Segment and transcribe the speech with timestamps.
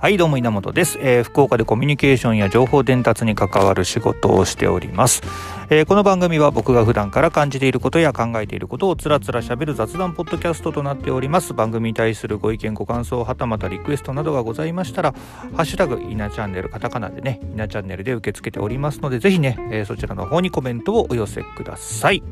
[0.00, 5.20] はいどうも稲本です、えー、福岡でコミュニケーションや情報伝達に関わる仕事をしております、
[5.68, 11.52] えー、この番組は僕が普段から感じていることや考えていることをつらつらしゃべる雑談ポッドキャストとなっております。
[11.52, 15.12] 番組に対するご意見ご感想はたまたリクエストなどがございましたら
[15.54, 22.22] ハッシュタグ稲チャンネルカタカナでね稲チャンネルで受け付けておりますのでぜひね、えー、そちらの方にコメントをお寄せください。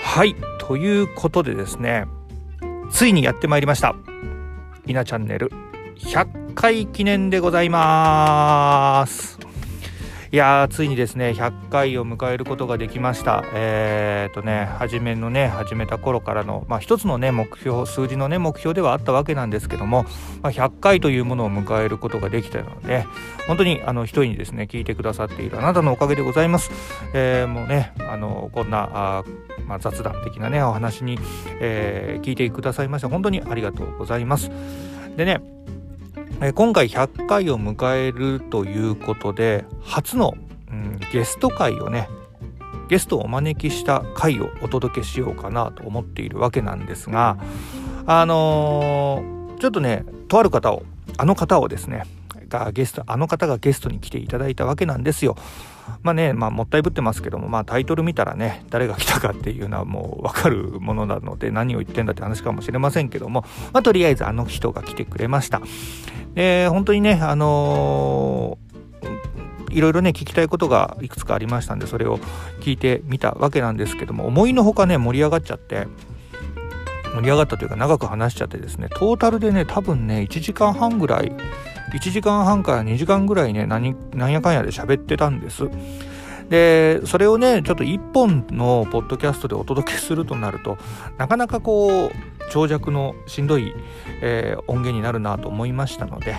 [0.00, 2.04] はいということでですね
[2.92, 3.96] ついにやってまいりました。
[4.86, 5.50] 稲チャンネル。
[5.96, 9.38] 100回記念でございます。
[10.34, 13.44] いやーついにですね100回を迎えることができました。
[13.54, 20.02] えー、っとね初めのね始めた頃からのまあ一つのね目標数字のね目標ではあったわけなんですけども、
[20.42, 23.06] まあ、100回というものを迎えることができたので
[23.46, 26.72] 本当にあの一人にですね聞いてくださっているあなたのおかげでございます、
[27.12, 29.24] えー、もうねあのこんなあ
[29.68, 31.18] まあ、雑談的なねお話に、
[31.60, 34.50] えー、聞いてくださいまして本当にありがとうございます。
[35.16, 35.53] でね
[36.40, 40.34] え今回100回を迎えるということで初の、
[40.70, 42.08] うん、ゲスト会をね
[42.88, 47.38] ゲストをお招きした回をお届けしようかなと思っているわけなんですが
[48.06, 50.82] あのー、ちょっとねとある方を
[51.16, 52.04] あの方をですね
[52.48, 55.36] がゲストあの方がゲストに来ていただいたわけなんですよ。
[56.02, 65.60] まあね、まあ、もったいぶってますけども、まあ、タイトル見たらね誰が来たかっていうのはもう分かるものなので何を言ってんだって話かもしれませんけども、まあ、とりあえずあの人が来てくれました。
[66.34, 72.18] で本当にねあのー、いろいろね聞きたいことがいくつかありましたんでそれを
[72.60, 75.86] 聞いてみたわけなんですけども思いのほかね盛り上がっちゃって
[77.14, 81.32] 盛り上がったというか長く話しちゃってですねトータルでね多分ね1時間半ぐらい
[81.92, 85.68] 1時間半から2時間ぐらいね何なんやかんやで喋ってたんです。
[86.48, 90.76] でそれをねちょっと1本のポッドキャストでお届けするとなると
[91.16, 92.10] なかなかこう
[92.50, 93.74] 長尺のしんどい、
[94.20, 96.36] えー、音源になるなと思いましたので、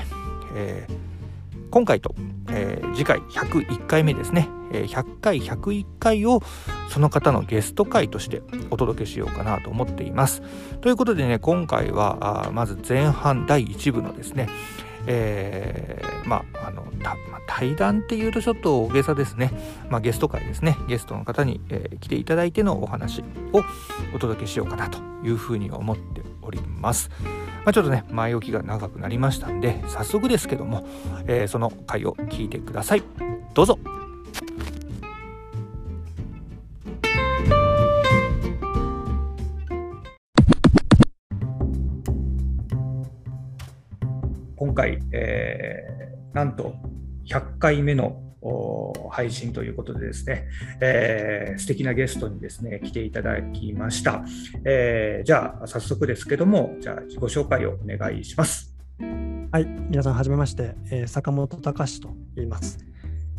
[0.55, 2.15] えー、今回と、
[2.49, 6.41] えー、次回101回目ですね、え100回101回を
[6.89, 10.41] その方のゲスト回としてお届けしようかなと思っています。
[10.81, 14.47] ということでね今回はあまず前半第1部のですね
[15.07, 16.85] えー、まああの、
[17.47, 19.51] 対談っていうとちょっと大げさですね、
[19.89, 23.21] まあ、ゲスト会ですねゲストの方に、えー、来ていただいてのお話
[23.53, 23.61] を
[24.13, 27.09] お届けしようかなというふうに思っております。
[27.63, 30.85] まあ、ちょっとね前置きが長くなりましたんで早速ですけども、
[31.27, 33.03] えー、その回を聞いてください。
[33.53, 33.79] どうぞ
[46.35, 46.75] なんと
[47.27, 48.21] 100回目の
[49.09, 50.47] 配信ということでですね、
[50.81, 54.23] えー、素敵なゲストにですね来ていただきました、
[54.65, 58.75] えー、じゃあ早速ですけどもじゃあ自己紹介をお願いします。
[59.51, 62.77] はい皆さんはじめまして、えー、坂本隆と言います。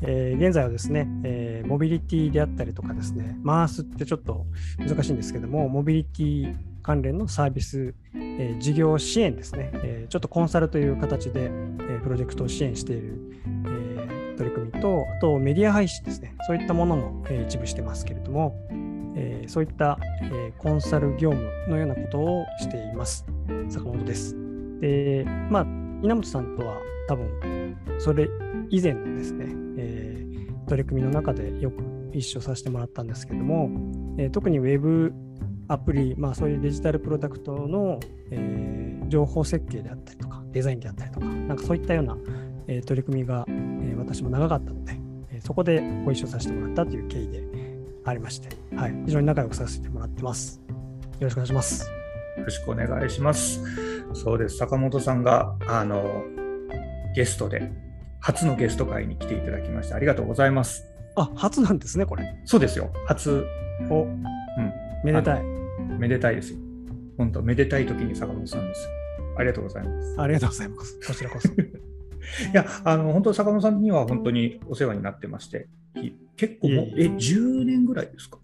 [0.02, 4.46] えー、現在はですね、えー、モビリティであったりとかですね、マースってちょっと
[4.78, 18.54] 難しいんですけども、モビリティ関連のサービス、えー、事業支援ですね、えー、ちょっとコンサルという形で、えー、プロジェクトを支援している、えー、取り組みと、あとメディア配信ですね、そういったものも、えー、一部してますけれども、
[19.16, 23.26] えー、そういった、えー、コンサル業務のようなことをしています。
[23.68, 24.36] 坂本です。
[24.80, 25.66] で、まあ、
[26.04, 26.76] 稲本さんとは
[27.08, 28.28] 多分、それ
[28.70, 29.46] 以前のですね、
[29.76, 31.82] えー、取り組みの中でよく
[32.12, 33.70] 一緒させてもらったんですけども、
[34.18, 35.12] えー、特に Web
[35.68, 38.00] アプリ、まあ、そういうデジタルプロダクトの、
[38.30, 42.16] えー、情報設計であったりとか、デザインであったりとか、なんかそういったような、
[42.68, 44.96] えー、取り組みが、えー、私も長かったので、
[45.32, 47.44] えそこでご一緒させてもらったという経緯で
[48.04, 50.60] ありまして、はい、非常に仲良くさせてもらってます。
[50.68, 50.76] よ
[51.20, 51.90] ろしくお願いします。
[52.36, 53.62] よろしくお願いします。
[54.14, 56.24] そうです、坂本さんがあの
[57.14, 57.72] ゲストで、
[58.20, 60.84] 初のゲスト会に来ていただきまして、ありがとうございます。
[61.16, 62.36] あ、初なんですね、これ。
[62.44, 63.44] そうですよ、初。
[63.90, 64.22] お、うん、
[65.06, 65.44] めでたい。
[65.98, 66.58] めでたいですよ。
[67.16, 68.88] 本当、めでたい時に坂本さんです。
[69.36, 70.20] ありがとうございます。
[70.20, 71.00] ありがとうございます。
[71.06, 71.48] こちらこそ。
[71.54, 71.54] い
[72.52, 75.68] や、あの、本当、坂本さんには本当にお世話になってまして、
[76.36, 78.38] 結構もう、え、10年ぐらいですか？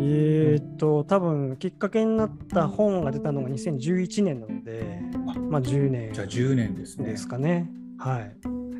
[0.00, 5.00] えっと、多分きっかけになった本が出たのが2011年なので、
[5.50, 6.12] まあ10年。
[6.12, 7.06] じゃあ10年ですね。
[7.10, 7.68] ですかね。
[7.98, 8.36] はい。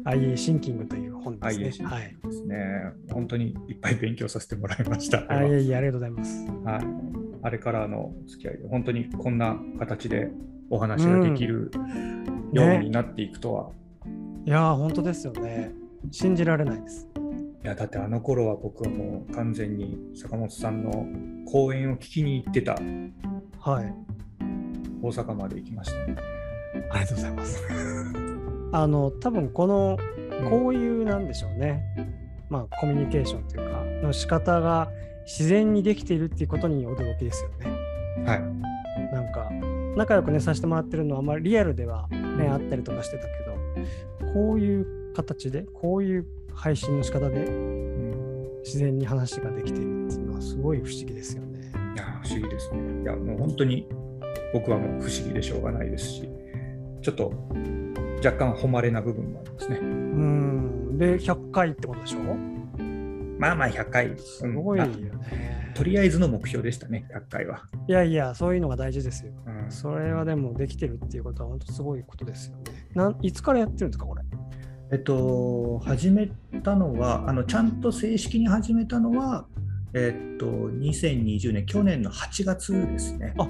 [0.09, 1.59] IA シンキングという本ですね。
[1.59, 3.13] ングですね、はい。
[3.13, 5.27] 本当にいっぱい勉強させてもらいました。
[5.29, 6.47] あいえいえ、ありがとうございます。
[6.65, 6.85] はい。
[7.43, 10.31] あれからの付き合いで、本当にこんな形で
[10.71, 11.71] お話ができる
[12.53, 13.71] ようになっていくとは。
[14.47, 15.73] いや本当ですよね。
[16.11, 17.07] 信じられないです。
[17.63, 21.07] いや、だってあの頃は僕はもう完全に坂本さんの
[21.51, 22.73] 講演を聞きに行ってた。
[23.61, 23.95] はい。
[25.03, 26.17] 大阪まで行きましたね。
[26.91, 28.38] ありがとうございます。
[28.73, 29.99] あの多分この
[30.51, 31.83] こういうなんでしょうね、
[32.49, 34.91] まあコミュニケーションというかの仕方が
[35.27, 37.67] 自然にできているっていうことに驚きですよね。
[38.25, 38.43] はい。
[39.13, 39.51] なんか
[39.97, 47.49] 仲良くねさせてもらってるのはあんまりリアルではねあったりとかしてたけどこういう形でこういう配信の仕方で
[48.65, 51.73] 自然に話ができているっていうのはすごい不思議ですよね。
[51.95, 53.03] いや不思議ですね。
[53.03, 53.87] いやもう本当に
[54.53, 56.29] 僕はもう不思議でしょうがないですし
[57.03, 57.33] ちょっと
[58.25, 59.79] 若干誉れな部分もありますね。
[59.79, 62.19] うんで100回ってことでしょ？
[63.39, 64.19] まあまあ100回。
[64.19, 65.11] すごいよね、
[65.69, 67.63] うん、とりあえずの目標でしたね、100回は。
[67.87, 69.33] いやいや、そういうのが大事ですよ。
[69.47, 72.89] うん、それはでもできてるっていうことは本当すごいことですよね。
[72.95, 74.23] なんいつからやってるんですか、これ？
[74.91, 76.29] えっと、始め
[76.65, 79.47] たのは、あのちゃんと正式に始めたのは、
[79.95, 83.35] えっと、2020年、去年の8月ですね。
[83.39, 83.47] あ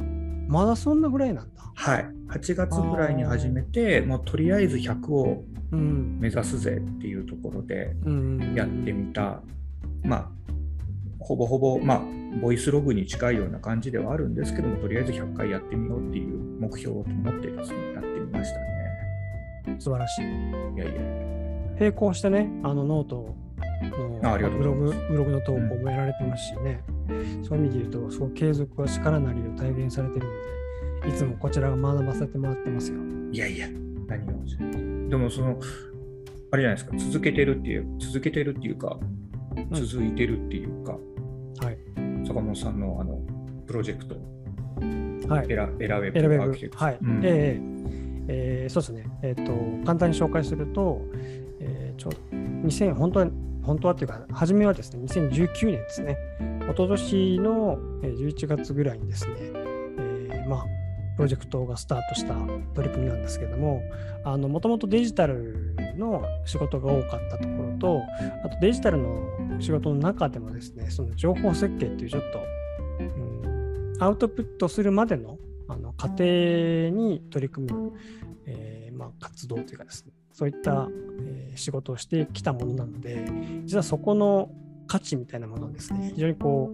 [0.48, 1.62] まだそんなぐらいなんだ。
[1.74, 7.94] はい、8月ぐらいに始めて、もうとりあえず100を目指すぜっていうところで
[8.54, 9.42] やってみた、
[10.02, 10.28] まあ、
[11.20, 12.02] ほぼほぼ、まあ、
[12.40, 19.76] ボイスログに近いような感じではあるんですけども、とりあえず100回やってみようっていう目標を持ってですね、やってみましたね。
[19.78, 20.24] 素晴らしい。
[20.24, 20.26] い
[20.78, 21.28] やいや。
[21.78, 23.36] 並行してね、あのノート
[23.82, 32.98] のブログブログの投稿もやられてますしね、うん、そういう意味で言うと、そう継続は力なりを体現されてるので、いつもこちらが学ばせてもらってますよ。
[33.32, 33.68] いやいや、
[34.06, 34.32] 何が
[35.08, 35.58] でもその、
[36.50, 38.98] あれじゃないですか、続けてるっていう、続けてるっていうか、
[39.72, 40.96] 続いてるっていうか、
[41.60, 41.78] うん、はい、
[42.26, 43.20] 坂本さんのあの
[43.66, 44.16] プロジェクト、
[45.32, 51.02] はい、エラエラウェブエラウェブ、はい、うん、えー、えー、そうですね、えーと、簡単に紹介すると、
[51.60, 52.18] えー、ちょうど
[52.68, 53.26] 2000本当は
[53.68, 56.16] 本当はっていうか、初めはですね、2019年ですね、
[56.62, 60.64] 一昨年の11月ぐらいにですね、えー、まあ、
[61.16, 62.34] プロジェクトがスタートした
[62.74, 63.82] 取り組みなんですけども、
[64.24, 68.02] もともとデジタルの仕事が多かったところと、
[68.42, 72.40] あとデジタルの仕事の中でもですね、その情報設計っていうちょっと、
[73.00, 75.36] うん、アウトプットするまでの
[75.68, 77.92] あの過程に取り組む、
[78.46, 80.88] えー、まあ、活動というかですね、そういった、
[81.26, 83.28] え、仕事をしてきたものなので、
[83.64, 84.52] 実はそこの
[84.86, 86.72] 価値みたいなものですね、非常にこ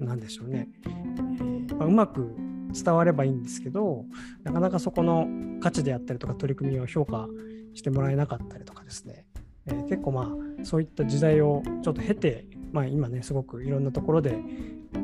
[0.00, 2.34] う、なんでしょうね、えま、うまく
[2.72, 4.06] 伝わればいいんですけど、
[4.42, 5.28] なかなかそこの
[5.60, 7.28] 価値であったりとか取り組みを評価
[7.74, 9.26] してもらえなかったりとかですね、
[9.66, 14.38] えー、結構まあそういった時代をちょっと経て、まあ、今ねすごくいろんなところで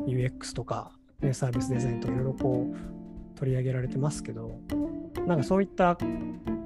[0.06, 4.58] UX とか、ね、サービスデザインといろいろこう取り上げられてますけど
[5.26, 5.99] なんかそういった、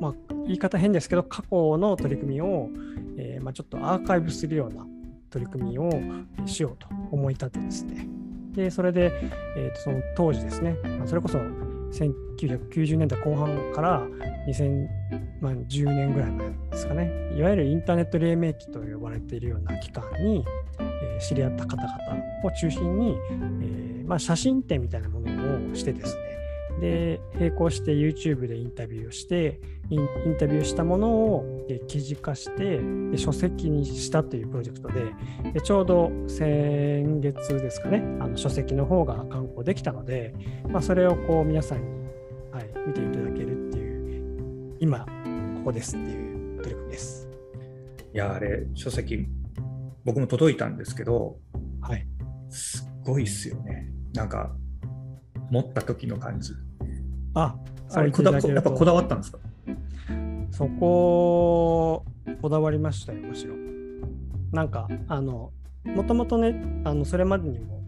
[0.00, 2.69] まあ、言い方変ですけど過去の取り組みを、
[3.17, 4.87] えー、まあ、ちょっとアーカイブするような
[5.31, 5.91] 取り組みを
[6.46, 8.06] しようと思い立ってですね。
[8.52, 9.12] でそれで、
[9.56, 11.38] えー、とその当時ですね、まあ、それこそ
[11.93, 14.06] 1990年代後半から
[14.49, 20.44] 2010年ぐらい前ですかね、いわゆるインターネット黎明期と呼ばれているような期間に、
[20.79, 21.88] えー、知り合った方々
[22.44, 26.33] を中心に、えーまあ、写真展みたいなものをしてですね、
[26.81, 29.61] で、並行して YouTube でインタビューをして
[29.91, 32.81] イン、タビューしたものを記事化して
[33.11, 35.12] で、書籍にしたというプロジェクトで、
[35.53, 40.35] でちょうど先月ですかね、あの書籍の方が刊行できたので、
[40.69, 41.85] まあ、それをこう皆さんに、
[42.50, 45.07] はい、見ていただけるっていう、今、こ
[45.66, 47.28] こですっていう取り組みです。
[48.14, 49.26] いや、あれ、書籍、
[50.04, 51.37] 僕も届いたんですけど、
[51.81, 52.07] はい、
[52.49, 53.90] すっごいっすよね。
[54.14, 54.54] なんか、
[55.54, 56.52] 持った時の感じ。
[57.34, 57.54] あ、
[57.92, 59.38] あれこだやっぱこだわったんですか？
[60.50, 62.04] そこ、
[62.42, 63.54] こだわりましたよ、むしろ。
[64.52, 65.52] なんか、あの、
[65.84, 67.80] もともとね、あのそれまでにも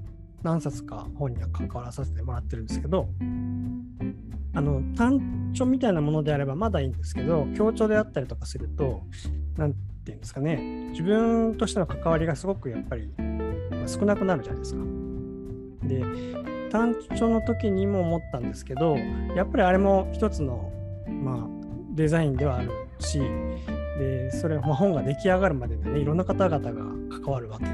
[0.43, 3.09] 何冊か本には関わらさせてもらってるんですけど、
[4.55, 9.03] あの単調みたいなものであればまだいいんですけど、強調であったりとかすると、
[9.57, 13.13] なんていうんですかね、自分としての関わりがすごくやっぱり
[13.87, 14.81] 少なくなるじゃないですか。
[15.83, 16.05] で、
[16.71, 18.97] 単調の時にも思ったんですけど
[19.35, 20.73] やっぱりあれも一つの、
[21.09, 21.47] まあ、
[21.95, 23.21] デザインではあるし
[23.99, 26.83] でそれ、ま、本が出来上がるまででねいろんな方々が
[27.21, 27.71] 関わるわけで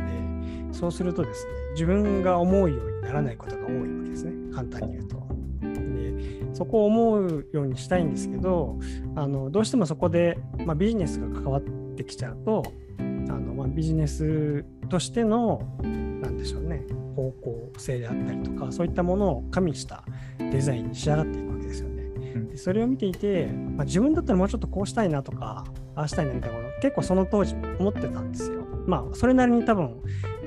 [0.72, 5.22] そうするとですね自分が思うようにならないことが多いわけですね簡単に言うと。
[5.60, 8.78] でそこを思うようにしたいんですけど
[9.14, 11.62] あのどうしてもそこで、まあ、ビジネスが関わっ
[11.96, 12.62] てきちゃうと
[12.98, 20.04] あの、まあ、ビジネスとしての何でしょうね方向性であったりとかそういったものを加味した
[20.38, 22.02] デザインに仕上がっていくわけですよね。
[22.50, 25.64] でそれを見ていて、まあ、自分だったらもうちょっとこうしたいなとか
[25.94, 28.62] ああしたいなみたいなこと結構その当時思ってたんですよ。
[28.86, 30.00] まあそれなりに多分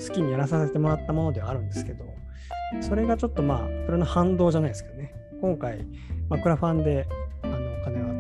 [0.08, 2.06] 好きにやらさせてもらったものではあるんですけど
[2.82, 5.88] それがちょっとまあそれの反動じゃないですけどね今回、
[6.30, 7.08] まあ、クラファンで
[7.44, 8.16] あのお金を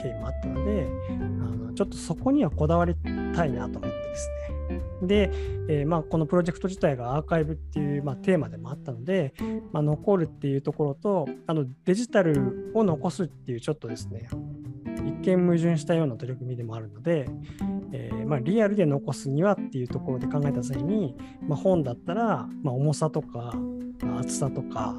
[0.00, 2.94] 経緯もあったのであのちょっとそこにはこだわり
[3.34, 4.28] たいなと思ってです
[4.68, 5.30] ねで、
[5.68, 9.34] えー、まあ、このプロジェクト自体がアーカイブっていう、まあ、テーマでもあったので、
[9.72, 14.28] まあ、残るっていうところとあのデジタルを残すっていうちょっとですね
[15.06, 17.28] 一見矛盾したような取り組みでもあるので、
[17.92, 21.16] えー、まあ、リアルで残すにはっていうところで考えた際に、
[21.46, 23.54] まあ、本だったら、ま重さとか、
[24.18, 24.94] 厚さとか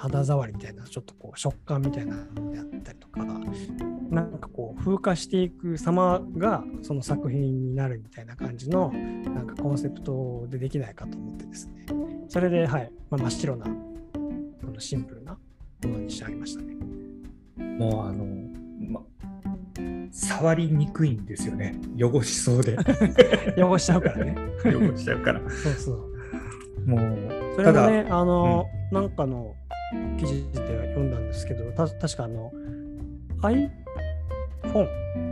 [0.00, 11.84] 肌触りみたいなちょっとこう食感みたいなのであったりとかなんかこう風化していく様がその作品になるみたいな感じのなんかコンセプトでできないかと思ってですね。
[12.28, 13.72] それではい、まあ、真っ白なこ
[14.72, 15.38] のシンプルなも
[15.90, 16.74] のに仕上げましたね。
[17.58, 18.24] もうあの、
[18.88, 19.02] ま、
[20.10, 21.78] 触りにくいんですよね。
[21.98, 22.78] 汚しそうで。
[23.62, 24.34] 汚しちゃうからね。
[24.64, 25.40] 汚しちゃうから。
[25.50, 26.10] そうそう。
[26.86, 29.54] もうそれがねあの、うん、なんかの
[30.18, 32.52] 記事で読んだんですけどた確かあの
[33.42, 33.70] iPhone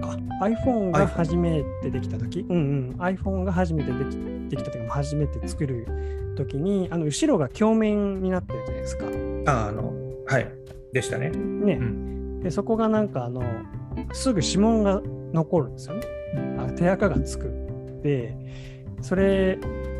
[0.00, 0.16] か。
[0.40, 2.58] iPhone が初めてできたとき、うんう
[2.96, 4.16] ん、iPhone が初めてでき
[4.48, 5.86] できたというか、初めて作る
[6.36, 9.06] ときに、あの後ろが鏡面になってるじゃないですか。
[9.46, 9.92] ああの、
[10.26, 10.48] はい、
[10.92, 11.30] でしたね。
[11.30, 13.42] ね、うん、でそこがなんかあの、
[14.12, 16.02] すぐ指紋が残るんですよね。
[16.58, 17.50] あ手垢がつく。
[18.02, 18.34] で、
[19.02, 19.58] それ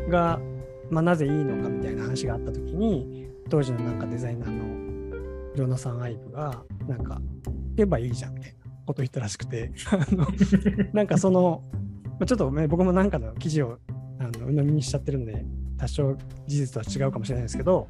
[0.09, 0.39] が、
[0.89, 7.19] まあ、なぜいいのかみたいな話があったときに、当時のなんかデザイナーのジョナサン・アイブが、なんか、
[7.75, 8.59] 言えばいいじゃんみたいな。
[8.89, 9.71] こと言ったらしくて
[10.93, 11.61] なんかその
[12.25, 13.77] ちょっと、ね、僕もなんかの記事を
[14.17, 15.45] あの鵜呑みにしちゃってるんで
[15.77, 17.87] 多少事実とは違うかもしれないですけど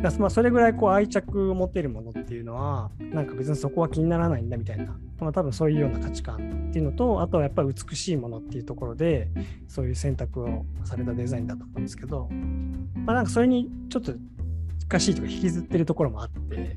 [0.00, 6.36] だまあそれぐらいこう愛着を持てるものっていうのはなんか別にそこは気にならないんだみたいな、まあ、多分そういうような価値観
[6.70, 9.28] っていうのとあとはやっぱり美しいものっていうところで
[9.68, 12.30] そういう選択をされたデザインだと思うんですけど、
[13.04, 14.14] まあ、なんかそれにちょっと
[14.88, 16.76] 難しいとか引きずってるところもあって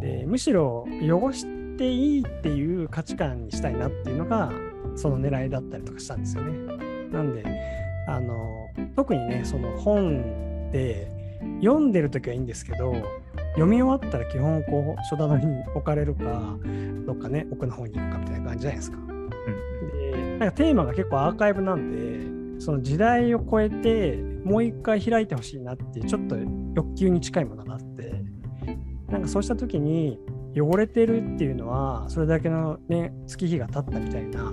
[0.00, 1.46] でむしろ汚し
[1.76, 4.52] ていいっていう価値観にしたいなっていうのが
[4.96, 6.76] その狙いだったりとかしたんですよね。
[7.10, 7.44] なんで
[8.08, 11.10] あの特にねその本で
[11.60, 12.94] 読んでる時はいいんですけど
[13.52, 16.56] 読み終わったら基本こう書棚に置かれるか
[17.06, 18.98] どっかね奥の方に行くかみたいな感じじゃないですか。
[18.98, 19.28] うん、
[20.12, 26.36] でなんかテーマが結構アーカイブなんでその時代を超えてもう一回開いてほしいなっていうちょっと
[26.74, 28.24] 欲求に近いものがあって
[29.08, 30.18] なんかそうした時に
[30.54, 34.52] 汚れてるっていうのはそれだけのね月日が経ったみたいな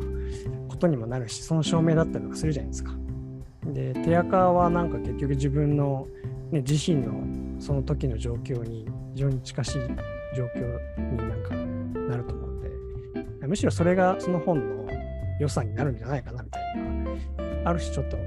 [0.67, 2.91] ことにもなるしその証明だったりとかするじゃないですか。
[3.65, 6.07] で手垢はなんか結局自分の、
[6.51, 9.79] ね、自身のその時の状況に非常に近しい
[10.35, 10.61] 状況
[10.97, 11.55] になんか
[12.09, 12.61] なると思うん
[13.39, 14.87] でむしろそれがその本の
[15.39, 16.63] 良さになるんじゃないかなみたい
[17.63, 18.17] なある種ちょっと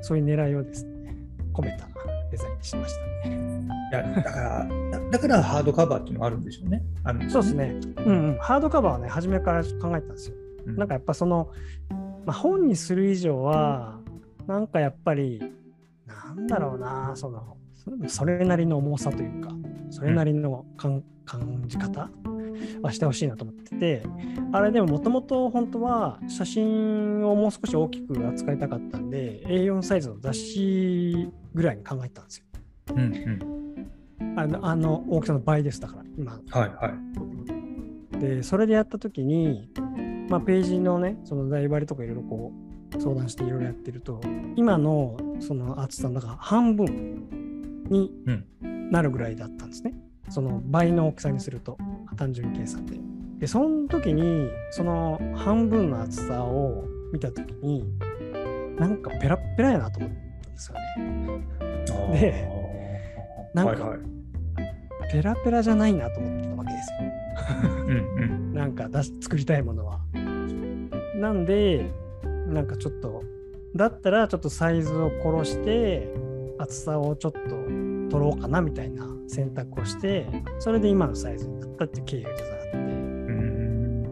[0.00, 0.95] そういう狙いをですね
[1.56, 1.86] 込めた
[2.30, 3.46] デザインにしましたね。
[3.90, 4.68] いやだから
[5.10, 6.82] だからハードカバーっていうのがあるんでしょうね。
[7.04, 7.80] あるそうですね。
[8.04, 10.36] うん、うん、ハードカバーはね、初めから考えたんですよ。
[10.66, 11.50] うん、なんかやっぱその、
[12.24, 13.98] まあ、本にする以上は、
[14.46, 15.40] なんかやっぱり、
[16.06, 17.56] なんだろうな、その、
[18.08, 19.50] それなりの重さというか、
[19.90, 22.10] それなりの感,、感じ方
[22.82, 24.02] はしてほしいなと思ってて、
[24.52, 32.44] あれでももともと本当は写真をもう少し大きく扱いたかったんで、A4 サイズの雑誌ぐらいに考えたんですよ。
[32.90, 33.56] うんうん
[34.38, 36.32] あのあの大きさの倍ですだから今。
[36.32, 36.94] はいは
[38.14, 38.18] い。
[38.18, 39.70] でそれでやった時に、
[40.28, 42.52] まあ、ページのねその台張りとかいろいろこ
[42.96, 44.20] う相談していろいろやってると
[44.56, 48.12] 今のその厚さの中半分に
[48.90, 49.94] なるぐらいだったんですね。
[50.26, 51.78] うん、その倍の大きさにすると
[52.16, 52.98] 単純計算で。
[53.38, 57.84] でその時にその半分の厚さを見た時に
[58.78, 60.25] なんかペラペラやなと思ったん
[60.56, 60.78] ですよ
[62.14, 62.20] ね。
[62.20, 62.48] で
[63.54, 67.16] なんか、はいはい、ペラペラじゃないなと思ってたわけですよ。
[67.86, 70.00] うんうん、なんか出作りたいものは。
[71.16, 71.90] なんで、
[72.48, 73.22] なんかちょっと、
[73.74, 76.08] だったらちょっとサイズを殺して、
[76.58, 77.40] 厚さをちょっと
[78.10, 80.26] 取ろうかなみたいな選択をして、
[80.58, 84.02] それで今のサイズになったっていう経緯が実はあって、ん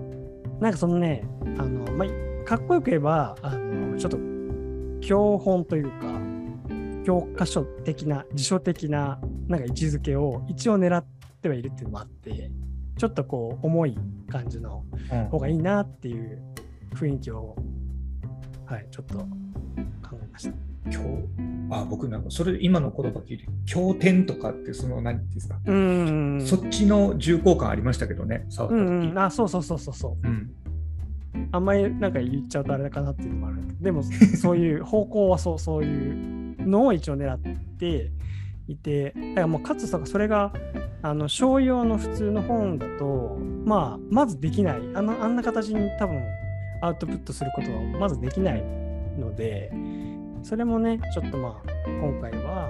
[0.60, 1.26] なんかそのね、
[1.58, 4.18] あの、まあ、かっこよく言えば、あのちょっと
[5.00, 6.13] 教本というか、
[7.04, 11.04] 教科書的な、辞書的ななんか位置づけを一応狙っ
[11.42, 12.50] てはいるっていうのもあって、
[12.96, 13.96] ちょっとこう重い
[14.30, 14.84] 感じの
[15.30, 16.42] 方がいいなっていう
[16.94, 17.56] 雰囲気を、
[18.66, 19.26] はい、ちょっと考
[20.22, 20.54] えました。
[20.90, 21.08] 今日
[21.70, 25.58] あ僕なんかそれ今の言葉聞いて経典とかってその何ていうんですか？
[25.64, 26.42] うん。
[26.44, 30.54] そっちの重厚感ありましたけどね触った時、うんうん、あそうそうそうそうそう、うん、
[31.52, 33.62] あんまりなんか言っちゃうとあれかなっていうのもある。
[33.80, 34.02] でも
[34.40, 37.38] そういう方向はそうそういうのを一応狙っ
[37.78, 38.10] て
[38.66, 40.52] いて、だからもうかつそれが
[41.02, 44.76] あの商用の普通の本だと、まあ、まずできない。
[44.94, 46.22] あの、あんな形に多分
[46.80, 48.62] アウトプットすることはまずできない
[49.18, 49.70] ので、
[50.42, 52.68] それもね、ちょっとまあ、今回は、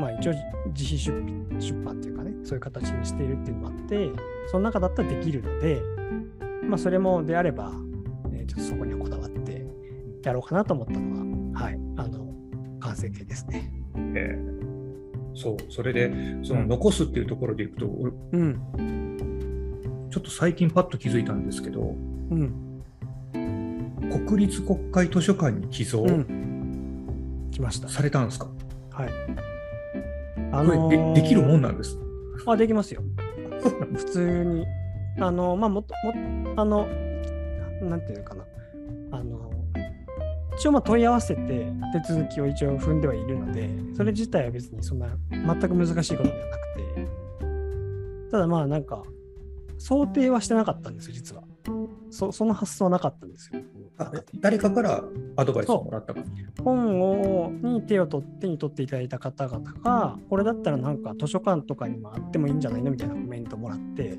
[0.00, 0.32] まあ一応
[0.74, 4.08] 自費出出版っていうかね、そういう形にしているっていうのもあって、
[4.50, 5.82] その中だったらできるので、
[6.66, 7.70] まあそれもであれば、
[8.30, 9.66] ね、ちょっとそこにはこだわって
[10.22, 12.29] やろうかなと思ったのは、はい、あの、
[12.90, 13.70] 完成形ですね。
[14.14, 14.60] えー
[15.32, 22.82] そうそれでその残すっていうところでいくと、うん、ちょっと最近パッと気づいたんですけど、うん、
[24.26, 27.88] 国立国会図書館に寄贈、うん、来ました。
[27.88, 28.50] されたんですか？
[28.90, 29.10] はい。
[30.52, 31.96] あのー、でできるもんなんです。
[32.44, 33.02] あできますよ。
[33.94, 34.66] 普通に。
[35.20, 36.12] あのまあもっとも
[36.60, 36.88] あの
[37.88, 38.44] なんていうのかな。
[39.12, 39.50] あの
[40.60, 41.72] 一応まあ問い合わせて
[42.06, 49.02] 手続きを一応踏んではいるので、それ自体は別にそんな全く難しいことではなくて、ただまあなんか、
[49.78, 51.44] 想定はしてなかったんですよ、実は。
[52.10, 53.62] そその発想はなかったんですよ。
[54.38, 55.02] 誰かから
[55.36, 56.20] アドバイスをもらったか。
[56.62, 64.18] 本をに手を取ってに取っていただいた方々が、これだったらなんか図書館とかにもあってもいいんじゃないのみたいなコメントもらって、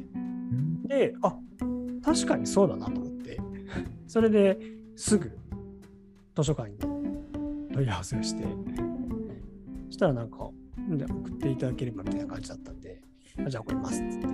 [0.87, 1.35] で、あ
[2.03, 3.39] 確かにそうだなと思って、
[4.07, 4.57] それで
[4.95, 5.31] すぐ
[6.41, 6.77] 図書館に
[7.73, 8.43] 問い合わせをして、
[9.87, 13.01] そしたらなんか、送っていただければみたいな感じだったんで、
[13.45, 14.27] あじゃあ送りますっつって。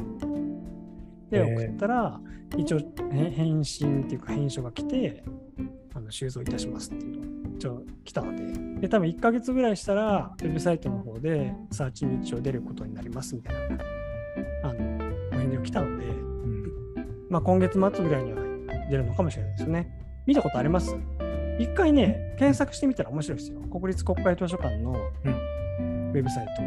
[1.32, 2.20] で、送ったら、
[2.58, 5.24] 一応返信っていうか返書が来て、
[5.94, 13.84] あの収蔵いたしますっていうのが一応来たので、で、多分1ヶ月ぐらいしたら、ウェブサイトの方でサーチに一応出ることになりますみたいな、
[14.64, 16.74] あの、お返事が来たので、うん、
[17.30, 18.42] まあ今月末ぐらいには
[18.90, 19.92] 出るのかもしれないですね。
[20.26, 20.96] 見たことあります？
[21.60, 23.60] 一回ね、検索してみたら面白いですよ。
[23.62, 26.62] 国立国会図書館のウェブサイト。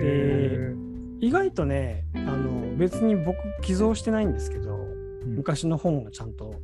[0.00, 0.74] で、
[1.20, 6.54] 意外とね、あの別に僕、寄贈してないんですけど、うん、昔の本がちゃんと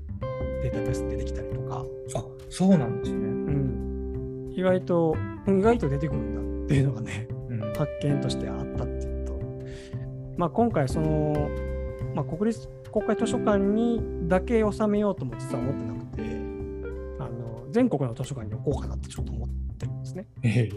[0.63, 1.85] データベース出てきたりとか。
[2.15, 3.17] あそうなんですね。
[3.17, 4.55] うん。
[4.57, 5.17] 意外と、
[5.49, 9.41] 意外と出てくるんだっていうのがね、うん、発見としてあったっていうと、
[10.37, 11.51] まあ、今回、その、
[12.15, 15.94] まあ、国立国会図書館にだけ収めようとも実は思ってな
[17.75, 20.27] 全国の図書館に置こうかなってちょっと思ってるんですね。
[20.43, 20.71] え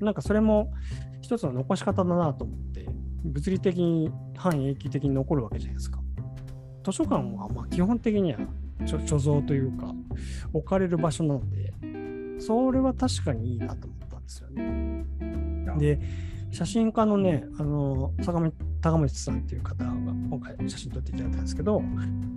[0.00, 0.70] ー、なんかそれも
[1.22, 2.86] 一つの残し方だなと思って、
[3.24, 5.98] 物理的に半永久的に残るわけじゃないですか。
[6.84, 8.38] 図書館はま基本的には
[8.84, 9.94] 所蔵というか
[10.52, 11.72] 置かれる場所なので、
[12.38, 15.06] それは確かにいいなと思ったんですよね。
[15.78, 15.98] で、
[16.50, 21.82] 写真家のね、あの坂本高持さんっていう方が今回写真撮っていただいたんですけど、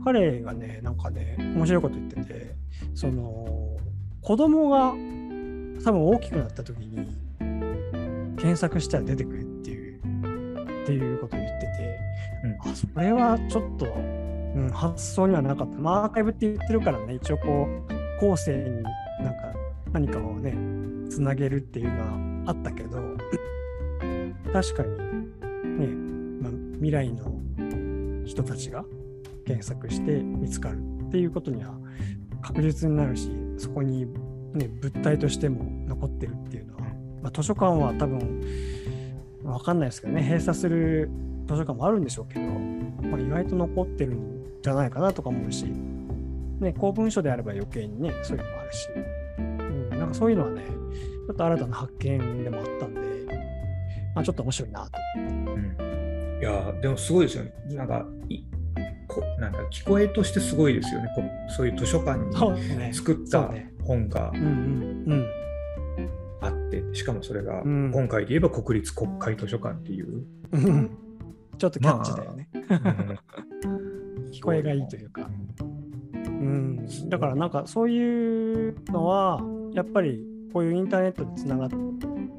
[0.03, 2.55] 彼がね、なんかね、面白いこと言ってて、
[2.93, 3.77] その
[4.21, 4.91] 子供が
[5.83, 7.15] 多分大きくなった時に
[8.37, 9.99] 検索したら出てくるっていう
[10.83, 11.99] っていうことを言ってて、
[12.43, 15.77] うん、あそれはちょっと、うん、発想にはなかった。
[15.79, 18.83] まあアーカイブって言ってるからね、一応こう後世に
[19.23, 19.53] なんか
[19.91, 20.53] 何かをね、
[21.09, 23.01] つなげるっていうのはあったけど、
[24.51, 24.97] 確かに
[25.79, 26.12] ね、まあ、
[26.75, 27.39] 未来の
[28.25, 28.85] 人たちが
[29.45, 31.73] 検索して見つかるっていうことには
[32.41, 34.05] 確実になるしそこに、
[34.53, 36.81] ね、物体としても残ってるっていうのは、
[37.21, 38.41] まあ、図書館は多分
[39.43, 41.09] 分かんないですけどね閉鎖する
[41.47, 42.41] 図書館もあるんでしょうけど、
[43.09, 45.65] まあ、意外と残ってるんじゃないかなとか思うし、
[46.59, 48.87] ね、公文書であれば余計にねそういうのもあるし、
[49.37, 50.63] うん、なんかそういうのはね
[51.27, 53.01] ちょっと新たな発見でもあったんで、
[54.15, 55.51] まあ、ちょっと面白いなと思って。
[55.51, 56.02] うん、
[56.43, 57.53] いやでもすごいですよね。
[57.69, 58.05] なんか
[59.07, 61.07] こなんだ聞こえとしてすごいですよね。
[61.15, 63.49] こそういう図書館に作った
[63.85, 64.33] 本が
[66.41, 70.97] あってしかもそれが今回で言えば国立国会図書館っていう、うん、
[71.57, 72.95] ちょっとキャッチだよね、まあ
[74.33, 75.29] 聞こえがいいというか、
[76.25, 79.41] うん、だからなんかそういうのは
[79.73, 81.69] やっぱりこういうインターネットでつながっ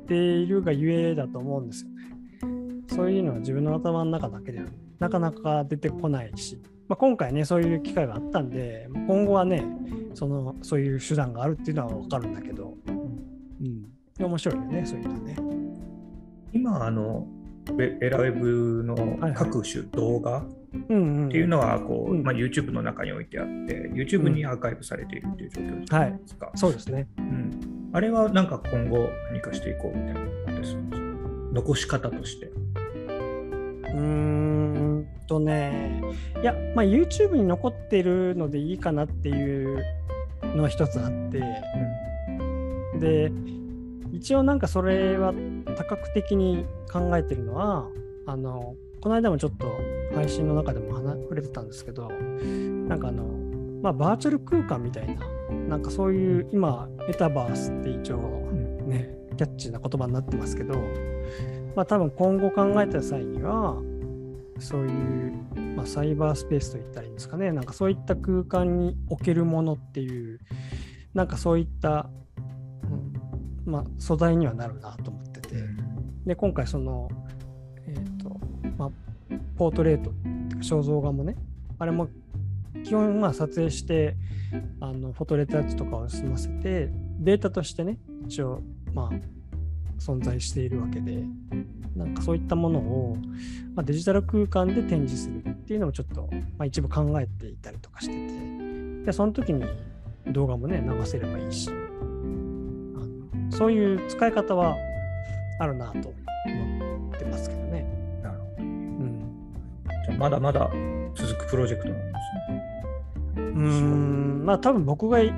[0.07, 2.13] ているがゆえだと思うんですよね
[2.95, 4.67] そういうのは自分の頭の中だけでは
[5.01, 9.65] なかなか出てこないし、まあ、今回ねそういう機会があったんで今後はね
[10.15, 13.91] そのそういう手段があるっていうのは分かるんだけど、うん、
[14.25, 15.37] 面白いよねそういうのね。
[16.53, 17.27] 今あの
[18.01, 20.45] エラウェブの各種動画っ
[20.87, 20.93] て
[21.37, 30.77] いうのはこう、まあ、YouTube の中に置いてあって YouTube にアーカイブされているという状況じゃないですか、はい、そうですね、うん、あれはなんか今後何かしていこうみたいなのです
[31.55, 32.51] 残し方として
[33.95, 36.03] うーんとね、
[36.43, 39.83] いや、まあ、YouTube に残ってるのでいいかなっていう
[40.55, 41.39] のは一つあって、
[42.93, 43.33] うん、で、
[44.15, 45.35] 一応なんかそれは
[45.77, 47.89] 多角的に考えてるのは
[48.27, 49.67] あのこの間もちょっと
[50.15, 53.25] 配信の中でも話触れてたんですけどなんかあの
[53.83, 55.27] まあバーチャル空間みたいな
[55.69, 58.19] なんかそういう今メタバースって一応
[58.87, 60.75] ねキャッチーな言葉になってますけど
[61.75, 63.77] まあ多分今後考えた際には
[64.59, 65.33] そういう、
[65.77, 67.53] まあ、サイバースペースといったらいいんですかね。
[67.53, 70.41] なんかそういった空間におけるものっていう
[71.13, 72.09] なんかそういった
[73.67, 75.57] まあ、素材にはなるなと思ってて、
[76.27, 77.09] で今回その、
[77.87, 78.39] えーと
[78.77, 78.91] まあ、
[79.57, 80.13] ポートレート
[80.59, 81.37] 肖像画もね
[81.79, 82.09] あれも
[82.85, 84.17] 基本まあ撮影して
[84.81, 88.61] あのフォトレタッチとかを済ませてデータとしてね一応
[88.93, 89.11] まあ
[90.05, 91.25] 存在しているわけで
[91.97, 93.17] なんかそういったものを、
[93.75, 99.64] まあ、デジタル空間で展示するっていうのもちょっと、まあ、一部考えていたりとかしててでその時に
[100.27, 101.71] 動画もね流せればいいし
[103.51, 104.77] そういう使い方は
[105.61, 106.12] あるなと
[106.47, 107.87] 思ってますけどね。
[108.23, 108.62] なるほど。
[108.62, 109.31] うん、
[110.07, 110.71] じゃまだまだ
[111.14, 112.75] 続くプロジェクトなんですね。
[113.37, 115.33] うん、まあ多分僕が辞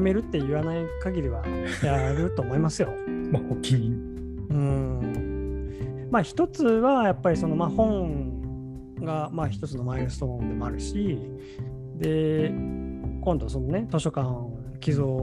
[0.00, 1.46] めるって言わない限りは
[1.82, 2.88] やると思いますよ。
[3.30, 4.07] まあ、お気に
[4.50, 6.08] うん。
[6.10, 11.18] まあ一つはやっぱりそのまあ本がまあ一つのマイルストーンでもあるし、
[11.96, 12.48] で、
[13.20, 14.28] 今度そのね、図書館
[14.80, 15.22] 寄贈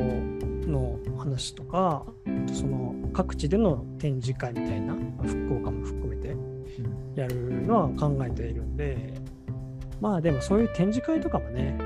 [0.67, 2.05] の話とか
[2.53, 6.35] その各地での展示会みたいな福岡も含めて
[7.15, 9.13] やるのは考えているんで、
[10.01, 11.77] まあでもそういう展示会とかもね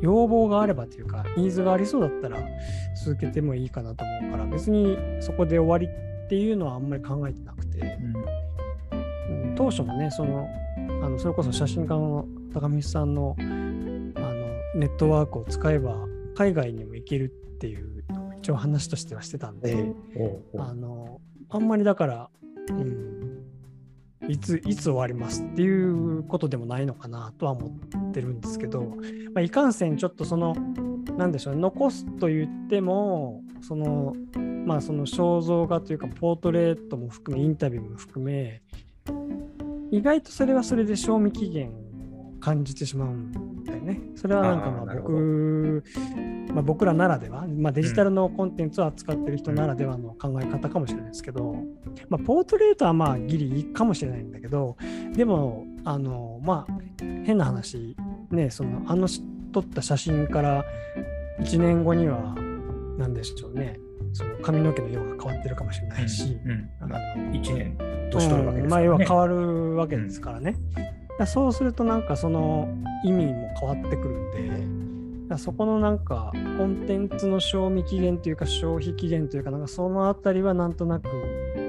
[0.00, 2.38] 要望があればというかニーズがありそうだったら
[3.04, 7.98] 続けてもいいかなと思うから別にそこで終わりっていうのはあんまり考えてなくて、
[9.30, 10.48] うん、当初もねその
[11.02, 13.50] あのそれこそ写真家の高見さんのあの
[14.76, 15.96] ネットワークを使えば
[16.36, 18.04] 海外にも行けるっていう
[18.38, 19.92] 一応話としてはしてたんで、
[20.58, 22.30] あのあんまりだから、
[22.70, 23.09] うん、
[24.30, 27.68] いついつ終わりますっていうことでもないのかなとは思
[28.08, 28.82] ってるんですけど、
[29.34, 30.54] まあ、いかんせんちょっとその
[31.16, 34.14] 何でしょうね残すと言ってもその
[34.64, 38.62] まあその肖像画というかポートレートも含めインタビューも含め
[39.90, 43.49] 意外とそれはそれで賞味期限を感じてしまうん
[43.90, 44.00] ね。
[44.16, 45.82] それはなんかまあ僕
[46.52, 51.54] まあ、僕らならでは、まあ、デジタルのコンテンツを扱ってる人ならではの考え方かもしれないですけど、
[52.08, 54.76] まあ、ポートレートはまあギリいいかもしれないんだけど
[55.14, 56.72] でもあのまあ
[57.24, 57.96] 変な話
[58.30, 59.08] ねそのあの
[59.52, 60.64] 撮った写真から
[61.40, 62.34] 1年後には
[62.98, 63.78] 何でしょうね
[64.12, 66.96] その髪の毛の色が変わってるかもしれないし、うんうん、あの
[67.32, 67.76] 1年
[68.10, 72.68] 年取るわけですから、ね、まあ、要は変わるわけですからね、うん、そうするとなんかその
[73.04, 81.08] 意味も変わってくるんでそこのなんかコンテンツの賞味期限というか消費期限というかなんかそのあたりはなんとなく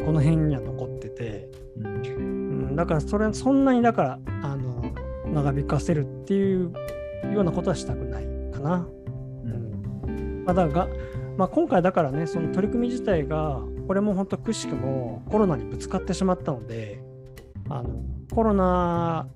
[0.05, 4.91] この辺には残ってて、うん、だからそれそんなにだからあの
[5.31, 6.73] 長引かせるっていう
[7.33, 8.87] ようなことはしたくないかな。
[9.45, 10.43] うん。
[10.45, 10.87] まあ、だが、
[11.37, 17.01] まあ、今回だからねその取り組み自体がこれも本当くしくもコロナにぶつかってしまったので
[17.69, 17.89] あの
[18.33, 19.27] コロナ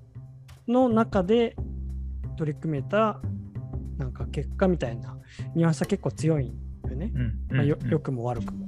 [0.68, 1.56] の中で
[2.36, 3.20] 取り組めた
[3.98, 5.16] なんか結果みたいな
[5.54, 6.52] ニュアンスは結構強い
[6.88, 7.12] よね。
[7.50, 8.66] まあ、よ良くも悪くも。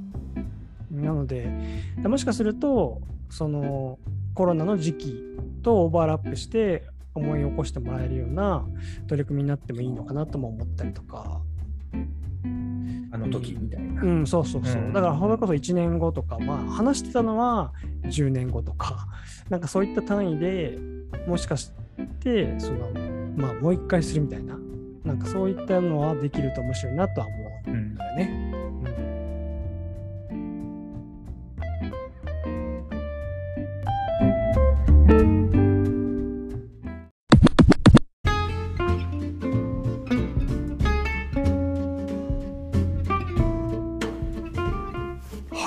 [0.91, 1.51] なので、
[1.99, 3.99] もしかすると、その
[4.35, 5.25] コロナの時期
[5.63, 8.65] とオーバーラップして思い起こしてもらえるような
[9.07, 11.43] 取り組みになってもいいのかなとも思ったりとか。
[13.11, 14.03] あの時みたいな。
[14.03, 14.93] うん、そうそうそう。
[14.93, 17.73] だから、それこそ1年後とか、まあ、話してたのは
[18.05, 19.09] 10年後とか、
[19.49, 20.79] なんかそういった単位で
[21.27, 21.88] もしかして、
[22.59, 22.91] その、
[23.37, 24.59] まあ、もう一回するみたいな。
[25.05, 27.37] なんかそういったのはできると面白いなとは思
[27.69, 28.59] うんだよね。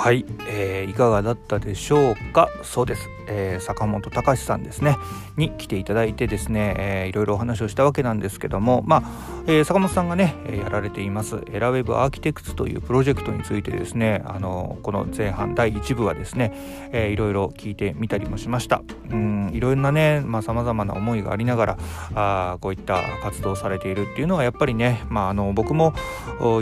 [0.02, 2.48] はい、えー、いかがだったでしょうか？
[2.62, 4.96] そうです、えー、坂本隆さんですね。
[5.36, 9.02] に来ていただいてですね、えー、いろいろお話をしたわけなんですけどもまあ、
[9.46, 16.52] えー、坂本さんがねやられていますエラウェブアーキテクツというプロジェクトについてですねあのこの前半第1部はですね、
[16.92, 18.82] えー、いろいろ聞いてみたりもしました。
[19.10, 21.78] うんいろんなねさまざ、まな思いがありながら
[22.14, 25.92] あこういった活動されているっていうのはやっぱりね、まあ、あの僕も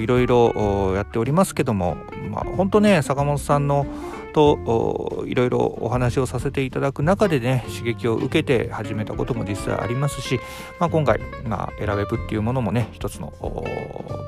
[0.00, 1.96] いろいろやっておりますけども、
[2.30, 3.86] まあ、本当ね坂本さんの
[4.32, 10.40] といろいろお話をさせていただく中でね刺激を受けて始めたことも実際ありますし、
[10.78, 13.32] まあ、今回、まあ、エラウェブっていうものもね一つの、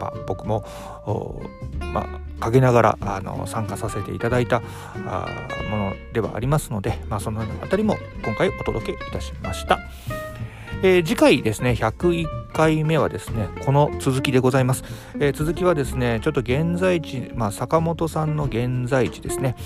[0.01, 0.65] まあ、僕も
[1.93, 4.63] まあ、陰ながらあの参加させていただいた
[5.07, 5.29] あ
[5.71, 9.79] ものではありますので、まあ、その辺りも今回お届けいたしました。
[10.85, 14.85] えー、次回ですね、101回目はですね、この続きでございます。
[15.19, 19.57] えー、続きはですね、ちょっと現在地、まあ、坂本さんの現在地ですね、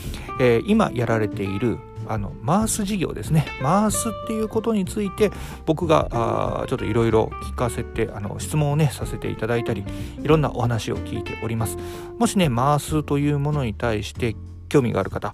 [0.41, 5.31] えー、今やられているあのマース事業ですねマースっていうことについて
[5.65, 9.85] 僕があちょっといろいろ聞かせてあの質問をねさせていただいたり
[10.23, 11.77] いろんなお話を聞いております
[12.19, 14.37] もしねマースというものに対して
[14.69, 15.33] 興味がある方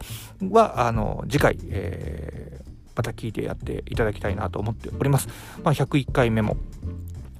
[0.50, 5.28] はあの次回、えー、また聞いてやっていただきたいなと思っております。
[5.62, 6.56] まあ、101回目も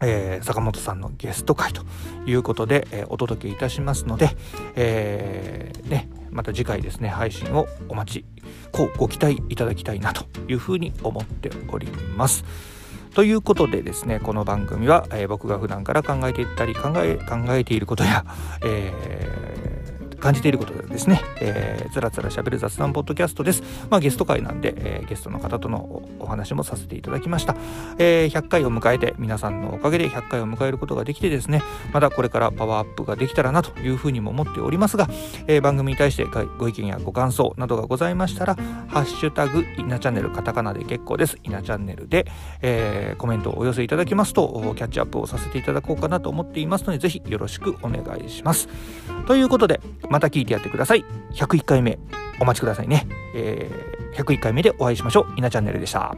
[0.02, 1.82] えー、坂本さんのゲスト会と
[2.26, 4.30] いうことで、えー、お届けいたしますので、
[4.74, 8.24] えー、ね、また次回ですね配信をお待ち
[8.72, 11.86] こうご期待いただきたいなというふうに思っており
[12.16, 12.44] ます。
[13.14, 18.24] ということでですねこの番組は、え僕が普段から考えていったり考え考えていることや、
[18.64, 18.90] え
[20.22, 23.62] 感じていることでですね、えー、つらつらしゃべる雑談ポッドキャストです。
[23.90, 27.56] まあ、ゲスト会なんで、えー、ゲストの方とのお話もさせていただきました。
[27.98, 31.60] えー、100回を迎えて、皆さんのおかげで100回を迎えることができてですね、
[31.92, 35.08] またこれからパワーアップができたらなというふうにも思っておりますが、
[35.48, 36.24] えー、番組に対して
[36.56, 38.54] ご意見やご感想などがございましたら、
[38.86, 41.36] ハッシュタグ、イナチャンネル、カタカナで結構です。
[41.42, 42.26] イナチャンネルで、
[42.60, 48.68] えー、コメントをお寄せいただきますと、キャッチアップをさせていただこうかなと思っていますので、ぜひよろしくお願いします。
[49.26, 49.80] ということで、
[50.12, 51.04] また聞いてやってください。
[51.32, 51.98] 101回目
[52.38, 53.06] お待ちくださいね。
[53.34, 55.34] えー、101回目でお会いしましょう。
[55.38, 56.14] 稲チャンネルでした。